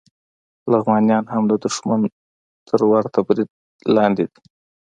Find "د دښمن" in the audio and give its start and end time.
1.51-2.01